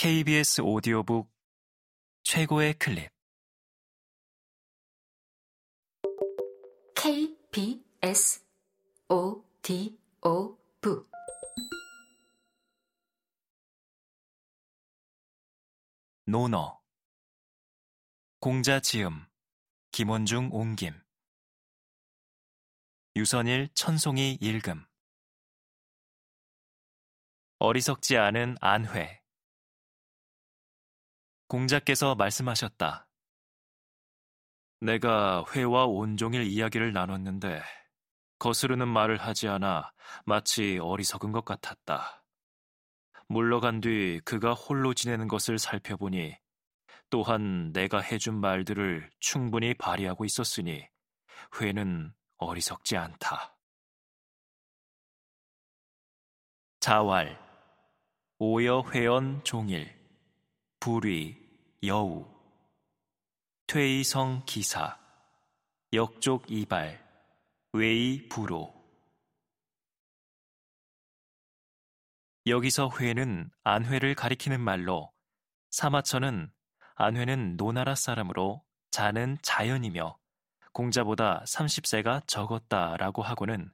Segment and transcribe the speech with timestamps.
[0.00, 1.28] KBS 오디오북
[2.22, 3.10] 최고의 클립.
[6.94, 8.46] KBS
[9.08, 9.98] 오디오북.
[16.26, 16.80] 노너
[18.38, 19.26] 공자 지음
[19.90, 20.94] 김원중 옹김.
[23.16, 24.86] 유선일 천송이 읽음.
[27.58, 29.17] 어리석지 않은 안회
[31.48, 33.08] 공자께서 말씀하셨다.
[34.80, 37.62] 내가 회와 온종일 이야기를 나눴는데
[38.38, 39.92] 거스르는 말을 하지 않아
[40.26, 42.22] 마치 어리석은 것 같았다.
[43.28, 46.36] 물러간 뒤 그가 홀로 지내는 것을 살펴보니
[47.08, 50.86] 또한 내가 해준 말들을 충분히 발휘하고 있었으니
[51.60, 53.58] 회는 어리석지 않다.
[56.80, 57.38] 자왈
[58.38, 59.97] 오여 회원 종일
[60.80, 61.36] 불위
[61.82, 62.24] 여우.
[63.66, 64.96] 퇴이성 기사.
[65.92, 67.04] 역족 이발.
[67.72, 68.72] 외이 부로.
[72.46, 75.12] 여기서 회는 안회를 가리키는 말로
[75.70, 76.50] 사마천은
[76.94, 80.16] 안회는 노나라 사람으로 자는 자연이며
[80.72, 83.70] 공자보다 30세가 적었다라고 하고는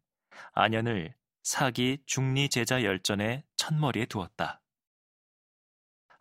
[0.53, 4.64] 안연을 사기 중리 제자 열전의 첫머리에 두었다.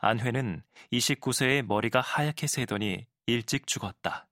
[0.05, 4.27] 안회는 29세에 머리가 하얗게 새더니 일찍 죽었다.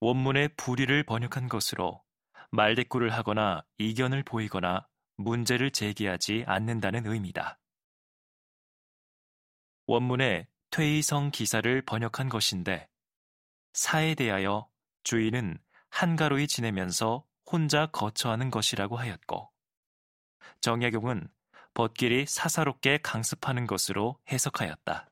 [0.00, 2.04] 원문의 불의를 번역한 것으로
[2.50, 7.58] 말대꾸를 하거나 이견을 보이거나 문제를 제기하지 않는다는 의미다.
[9.86, 12.90] 원문의 퇴의성 기사를 번역한 것인데
[13.72, 14.68] 사에 대하여
[15.02, 15.56] 주인은
[15.88, 19.50] 한가로이 지내면서 혼자 거처하는 것이라고 하였고
[20.60, 21.26] 정약용은
[21.76, 25.10] 벗길이 사사롭게 강습하는 것으로 해석하였다.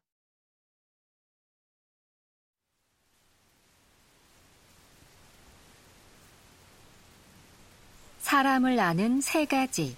[8.20, 9.94] 사람을 아는 세 가지.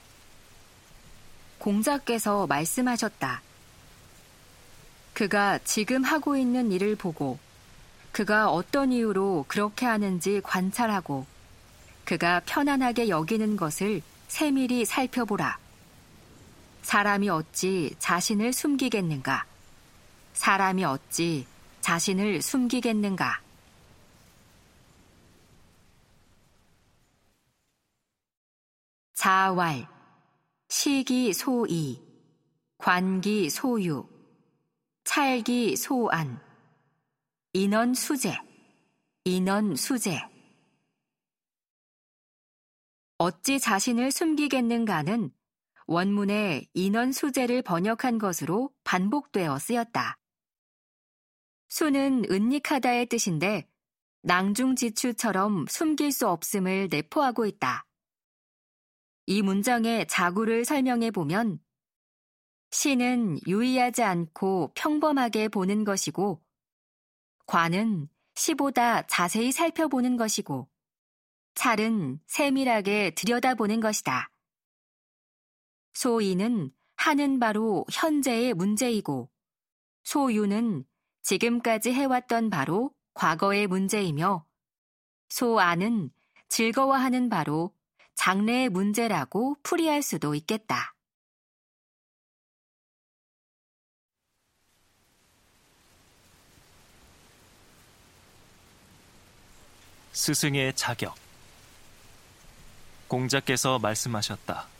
[1.58, 3.42] 공자께서 말씀하셨다.
[5.14, 7.38] 그가 지금 하고 있는 일을 보고
[8.10, 11.26] 그가 어떤 이유로 그렇게 하는지 관찰하고
[12.04, 15.65] 그가 편안하게 여기는 것을 세밀히 살펴보라.
[16.86, 19.44] 사람이 어찌 자신을 숨기겠는가?
[20.34, 21.44] 사람이 어찌
[21.80, 23.42] 자신을 숨기겠는가?
[29.14, 29.88] 자왈,
[30.68, 32.00] 시기 소이,
[32.78, 34.08] 관기 소유,
[35.02, 36.40] 찰기 소안,
[37.52, 38.38] 인원 수제,
[39.24, 40.20] 인원 수제.
[43.18, 45.32] 어찌 자신을 숨기겠는가는
[45.86, 50.18] 원문에 인원 수제를 번역한 것으로 반복되어 쓰였다.
[51.68, 53.68] 수는 은닉하다의 뜻인데
[54.22, 57.86] 낭중지추처럼 숨길 수 없음을 내포하고 있다.
[59.26, 61.60] 이 문장의 자구를 설명해 보면
[62.70, 66.42] 시는 유의하지 않고 평범하게 보는 것이고
[67.46, 70.68] 관은 시보다 자세히 살펴보는 것이고
[71.54, 74.30] 찰은 세밀하게 들여다보는 것이다.
[75.96, 79.30] 소이는 하는 바로 현재의 문제이고
[80.04, 80.84] 소유는
[81.22, 84.44] 지금까지 해왔던 바로 과거의 문제이며
[85.30, 86.10] 소아는
[86.50, 87.74] 즐거워하는 바로
[88.14, 90.94] 장래의 문제라고 풀이할 수도 있겠다.
[100.12, 101.14] 스승의 자격
[103.08, 104.75] 공자께서 말씀하셨다.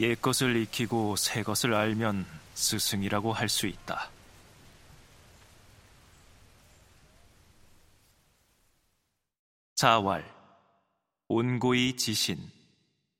[0.00, 4.10] 옛 것을 익히고 새 것을 알면 스승이라고 할 수 있다.
[9.76, 10.24] 자왈,
[11.28, 12.50] 온고이 지신,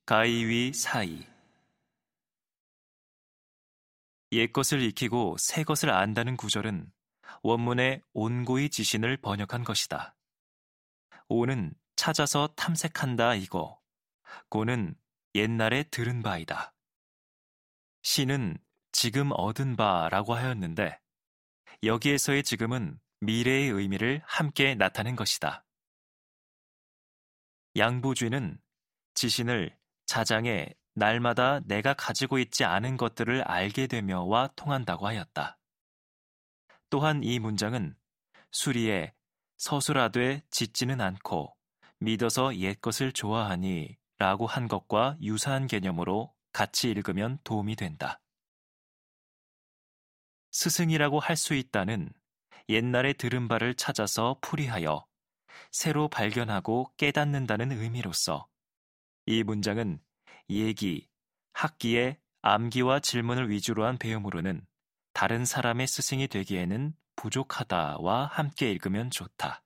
[0.05, 1.25] 가이위 사이.
[4.33, 6.91] 옛 것을 익히고 새 것을 안다는 구절은
[7.41, 10.15] 원문의 온고이 지신을 번역한 것이다.
[11.29, 13.79] 오는 찾아서 탐색한다 이고,
[14.49, 14.95] 고는
[15.35, 16.73] 옛날에 들은 바이다.
[18.03, 18.57] 시는
[18.93, 20.97] 지금 얻은 바라고 하였는데
[21.83, 25.65] 여기에서의 지금은 미래의 의미를 함께 나타낸 것이다.
[27.75, 28.57] 양보주는
[29.13, 35.59] 지신을 자장에 날마다 내가 가지고 있지 않은 것들을 알게 되며와 통한다고 하였다.
[36.89, 37.97] 또한 이 문장은
[38.51, 39.13] 수리에
[39.57, 41.53] 서술하되 짓지는 않고
[41.99, 48.21] 믿어서 옛 것을 좋아하니 라고 한 것과 유사한 개념으로 같이 읽으면 도움이 된다.
[50.51, 52.09] 스승이라고 할 수 있다는
[52.69, 55.05] 옛날에 들은 바를 찾아서 풀이하여
[55.71, 58.47] 새로 발견하고 깨닫는다는 의미로서
[59.25, 59.99] 이 문장은
[60.49, 61.09] 얘기,
[61.53, 64.65] 학기의 암기와 질문을 위주로 한 배움으로는
[65.13, 69.64] 다른 사람의 스승이 되기에는 부족하다와 함께 읽으면 좋다.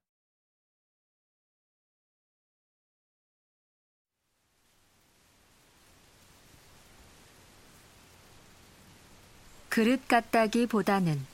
[9.79, 11.25] 그릇 같다기보다는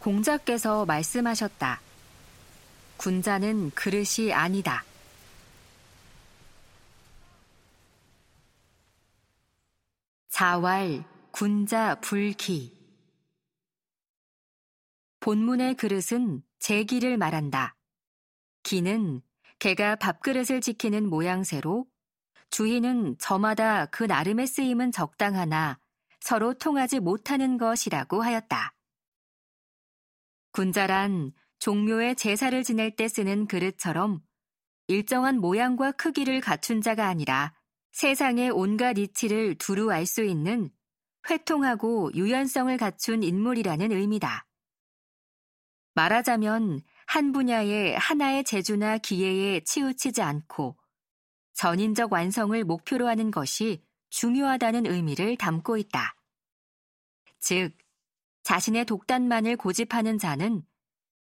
[0.00, 1.80] 공자께서 말씀하셨다.
[2.96, 4.82] 군자는 그릇이 아니다.
[10.28, 12.76] 자왈, 군자, 불기.
[15.20, 17.76] 본문의 그릇은 제기를 말한다.
[18.64, 19.22] 기는
[19.60, 21.86] 개가 밥그릇을 지키는 모양새로
[22.50, 25.78] 주인은 저마다 그 나름의 쓰임은 적당하나
[26.26, 28.74] 서로 통하지 못하는 것이라고 하였다.
[30.50, 31.30] 군자란
[31.60, 34.24] 종묘의 제사를 지낼 때 쓰는 그릇처럼
[34.88, 37.54] 일정한 모양과 크기를 갖춘 자가 아니라
[37.92, 40.68] 세상의 온갖 이치를 두루 알 수 있는
[41.30, 44.48] 회통하고 유연성을 갖춘 인물이라는 의미다.
[45.94, 50.76] 말하자면 한 분야의 하나의 재주나 기회에 치우치지 않고
[51.54, 53.80] 전인적 완성을 목표로 하는 것이
[54.10, 56.15] 중요하다는 의미를 담고 있다.
[57.48, 57.78] 즉,
[58.42, 60.66] 자신의 독단만을 고집하는 자는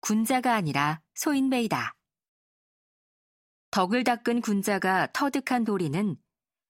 [0.01, 1.95] 군자가 아니라 소인배이다.
[3.71, 6.15] 덕을 닦은 군자가 터득한 도리는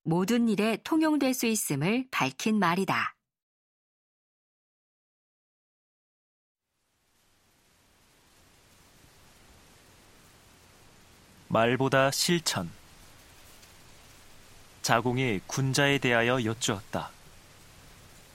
[0.03, 3.13] 모든 일에 통용될 수 있음을 밝힌 말이다.
[11.49, 12.71] 말보다 실천.
[14.81, 17.11] 자공이 군자에 대하여 여쭈었다.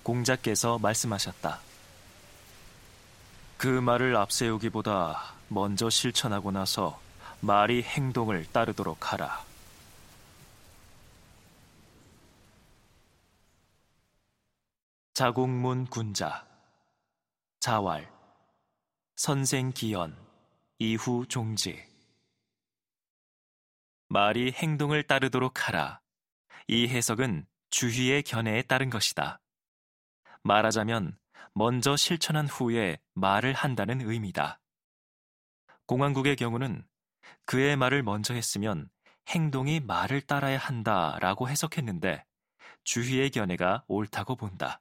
[0.06, 1.60] 공자께서 말씀하셨다.
[3.56, 7.00] 그 말을 앞세우기보다 먼저 실천하고 나서
[7.40, 9.44] 말이 행동을 따르도록 하라.
[15.14, 16.46] 자공문 군자
[17.58, 18.08] 자왈
[19.16, 20.16] 선생 기연
[20.78, 21.84] 이후 종지
[24.06, 26.00] 말이 행동을 따르도록 하라.
[26.68, 29.40] 이 해석은 주희의 견해에 따른 것이다.
[30.42, 31.18] 말하자면
[31.54, 34.60] 먼저 실천한 후에 말을 한다는 의미다.
[35.86, 36.86] 공항국의 경우는
[37.44, 38.90] 그의 말을 먼저 했으면
[39.28, 42.24] 행동이 말을 따라야 한다 라고 해석했는데
[42.84, 44.80] 주희의 견해가 옳다고 본다.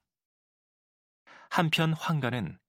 [1.49, 2.59] 한편 황가는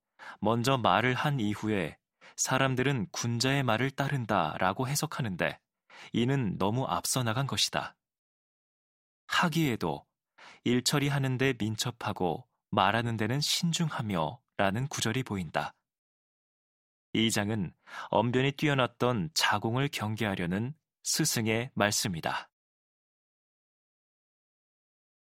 [0.40, 1.98] 먼저 말을 한 이후에
[2.36, 5.58] 사람들은 군자의 말을 따른다 라고 해석하는데
[6.12, 7.96] 이는 너무 앞서 나간 것이다.
[9.26, 10.06] 하기에도
[10.64, 15.74] 일 처리 하는데 민첩하고 말하는 데는 신중하며 라는 구절이 보인다.
[17.12, 17.72] 이 장은
[18.10, 22.50] 언변이 뛰어났던 자공을 경계하려는 스승의 말씀이다.